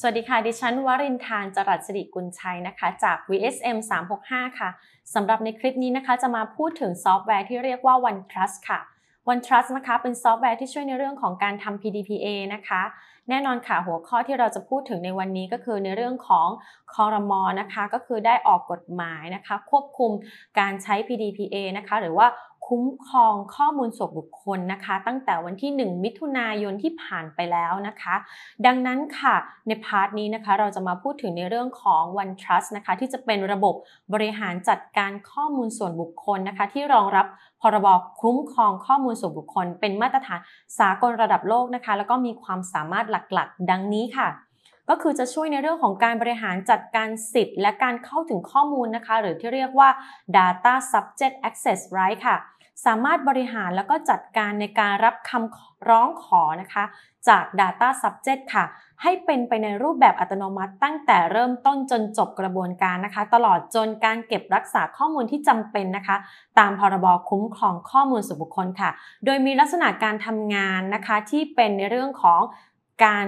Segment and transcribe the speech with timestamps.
[0.00, 3.78] สวัสดีค่ะ ดิฉันวรินทานจรัสสิริกุลชัยนะคะ จาก VSM
[4.18, 4.70] 365 ค่ะ
[5.14, 8.80] สำหรับในคลิปนี้นะคะ จะมาพูดถึงซอฟต์แวร์ที่เรียกว่า OneTrust ค่ะ
[9.32, 12.82] OneTrust นะคะ เป็นซอฟต์แวร์ที่ช่วยในเรื่องของการทำ PDPA นะคะ
[13.28, 16.48] แน่นอนค่ะ หัวข้อที่เราจะพูดถึงในวันนี้ก็คือในเรื่องของ
[16.94, 20.10] คอรมอนะคะ ก็คือได้ออกกฎหมายนะคะ ควบคุม
[20.58, 22.26] การใช้ PDPA นะคะ หรือว่า
[22.68, 28.14] คุ้มครองข้อมูลส่วนบุคคลนะคะ ตั้งแต่วันที่ 1 มิถุนายนที่ผ่านไปแล้วนะคะ
[28.66, 29.36] ดังนั้นค่ะ
[29.66, 33.74] ใน part นี้นะคะ เราจะมาพูดถึงในเรื่องของ OneTrust นะคะ ที่จะเป็นระบบ
[34.12, 37.26] บริหารจัดการข้อมูลส่วนบุคคลนะคะ ที่รองรับ
[37.62, 37.86] พรบ
[38.20, 40.40] คุ้มครองข้อมูลส่วนบุคคล เป็นมาตรฐาน
[40.78, 44.28] สากลระดับโลกนะคะ แล้วก็มีความสามารถหลักๆ ดังนี้ค่ะ
[44.90, 49.88] ก็คือจะช่วยในเรื่องของการบริหารจัดการสิทธิ์ และการเข้าถึงข้อมูลนะคะ หรือที่เรียกว่า
[50.36, 52.36] data subject access right ค่ะ
[52.86, 56.84] สามารถบริหารแล้วก็จัดการในการรับคำร้องขอนะคะ
[57.28, 58.64] จาก Data Subject ค่ะ
[59.02, 66.16] ให้เป็นไปในรูปแบบอัตโนมัติ ตั้งแต่เริ่มต้นจนจบกระบวนการนะคะ ตลอดจนการเก็บรักษาข้อมูลที่จำเป็นนะคะ
[66.58, 68.90] ตามพรบคุ้มครองข้อมูลส่วนบุคคลค่ะ
[69.24, 72.40] โดยมีลักษณะการทำงานนะคะที่เป็นในเรื่องของ
[73.04, 73.26] การ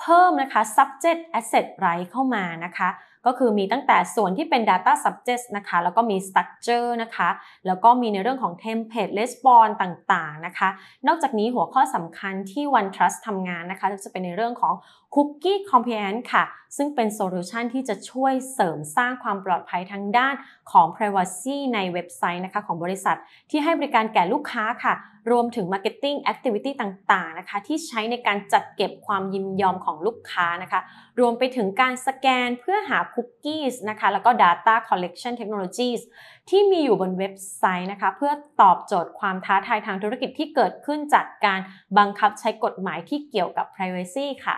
[0.00, 2.88] เพิ่มนะคะ subject asset right เข้ามานะคะ
[3.28, 7.28] ก็คือมีตั้งแต่ส่วนที่เป็น data subject นะคะ แล้วก็มี structure นะคะ
[7.66, 10.68] แล้วก็มีในเรื่องของ template response ต่างๆนะคะ
[11.06, 14.74] นอกจากนี้หัวข้อสำคัญที่ OneTrust ทำงานนะคะ จะเป็นในเรื่องของ
[15.14, 16.44] Cookie Compliance ค่ะ
[16.76, 20.34] ซึ่งเป็นโซลูชันที่จะช่วยเสริมสร้างความปลอดภัยทางด้าน
[20.70, 23.16] ของ Privacy ในเว็บไซต์นะคะของบริษัท
[23.50, 24.94] ที่ให้บริการแก่ลูกค้าค่ะ
[25.30, 30.80] รวมถึง Marketing Activity ต่างๆนะคะ ที่ใช้ในการจัดเก็บความยินยอมของลูกค้านะคะ
[31.20, 36.00] รวมไปถึงการสแกนเพื่อหาคุกกี้นะคะ แล้วก็ Data Collection Technologies
[36.48, 38.32] ที่มีอยู่บนเว็บไซต์นะคะ เพื่อ
[38.62, 41.60] ตอบโจทย์ความท้าทายทางธุรกิจที่เกิดขึ้นจากการ
[41.98, 44.56] บังคับใช้กฎหมายที่เกี่ยวกับ Privacy ค่ะ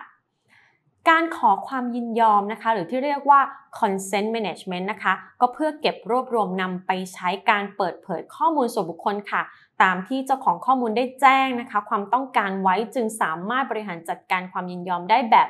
[1.09, 3.41] การขอความยินยอมนะคะ หรือที่เรียกว่า
[3.79, 9.41] consent management นะคะ ก็เพื่อเก็บรวบรวมนำไปใช้การเปิดเผยข้อมูลส่วนบุคคลค่ะ
[9.83, 15.47] ตามที่เจ้าของข้อมูลได้แจ้งนะคะ ความต้องการไว้จึงสามารถบริหารจัดการความยินยอมได้แบบ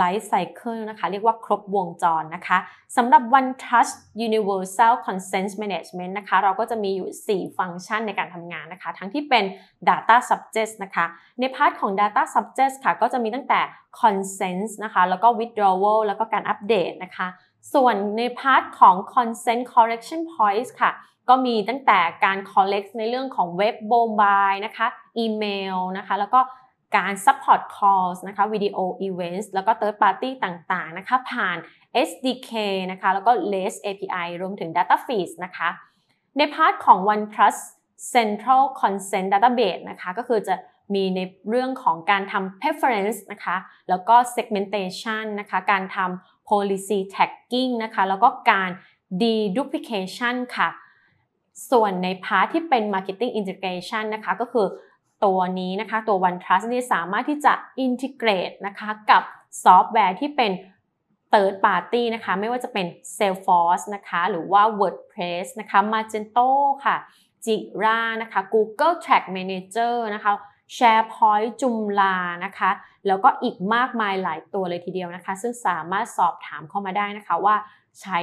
[0.00, 2.58] Life Cycle นะคะ เรียกว่าครบวงจรนะคะ
[2.96, 3.94] สำหรับ OneTrust
[4.26, 9.44] Universal Consent Management นะคะ เราก็จะมีอยู่ 4 ฟังก์ชันในการทำงานนะคะ ทั้งที่เป็น
[9.88, 11.06] Data Subject นะคะ
[11.40, 13.60] ใน part ของ Data Subject ค่ะ ก็จะมีตั้งแต่
[14.00, 17.28] Consent นะคะ แล้วก็ Withdrawal แล้วก็การอัปเดตนะคะ
[17.74, 20.92] ส่วนใน part ของ Consent Collection Points ค่ะ
[21.28, 24.86] ก็มีตั้งแต่การ collect ในเรื่องของ web mobile นะคะ
[25.18, 25.44] อีเม
[25.76, 26.40] ลนะคะ แล้วก็
[26.96, 31.56] การ support calls นะคะ video events แล้วก็ third party ต่างๆนะคะผ่าน
[32.08, 32.52] SDK
[32.90, 35.68] นะคะแล้วก็ REST API รวมถึง data feeds นะคะ
[36.36, 37.62] ใน part ของ OneTrust
[38.14, 40.54] Central Consent Database นะคะก็คือจะ
[40.94, 43.56] มีในเรื่องของการทำ preference นะคะ
[43.88, 48.70] แล้วก็ segmentation นะคะการทำ policy tagging นะคะแล้วก็การ
[49.22, 50.68] deduplication ค่ะ
[51.70, 54.66] ส่วนใน part ที่เป็น marketing integration นะคะก็คือ
[55.24, 57.52] ตัวนี้นะคะตัว OneTrust นี่สามารถที่จะ
[57.86, 59.22] integrate นะคะกับ
[59.64, 60.52] ซอฟต์แวร์ที่เป็น
[61.32, 62.86] third party นะคะไม่ว่าจะเป็น
[63.16, 66.48] Salesforce นะคะหรือว่า WordPress นะคะ Magento
[66.84, 66.96] ค่ะ
[67.44, 70.32] Jira นะคะ Google Tag Manager นะคะ
[70.76, 72.70] SharePoint Joomla นะคะ
[73.06, 77.56] แล้วก็อีกมากมายหลายตัวเลยทีเดียวนะคะ ซึ่งสามารถสอบถามเข้ามาได้นะคะว่า
[78.00, 78.18] ใช้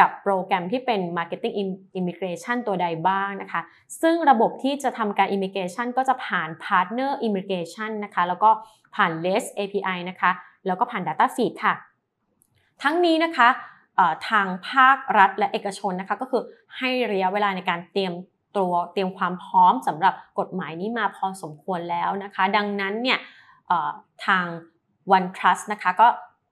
[0.00, 1.54] กับโปรแกรมที่เป็น Marketing
[1.98, 3.60] Immigration ตัวใดบ้างนะคะ
[4.02, 8.50] ซึ่งระบบที่จะทำการ Immigration ก็จะผ่าน Partner Immigration นะคะ แล้วก็
[8.94, 10.30] ผ่าน REST API นะคะ
[10.66, 11.74] แล้วก็ผ่าน Data Feed ค่ะ
[12.82, 13.48] ทั้งนี้นะคะ
[14.28, 16.42] ทางภาครัฐและเอกชนนะคะก็คือ
[16.78, 18.12] ให้ระยะเวลาในการเตรียม
[18.56, 23.18] ตัวเตรียมความพร้อมสำหรับกฎหมายนี้มาพอสมควรแล้วนะคะ ดังนั้นเนี่ย
[24.26, 24.46] ทาง
[25.16, 26.08] OneTrust นะคะก็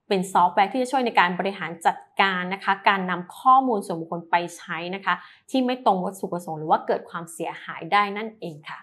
[0.07, 5.15] เป็นซอฟต์แวร์ที่จะช่วยในการบริหารจัดการนะคะ การนำข้อมูลส่วนบุคคลไปใช้นะคะ
[5.49, 8.79] ที่ไม่ตรงวัตถุประสงค์หรือว่าเกิดความเสียหายได้นั่นเองค่ะ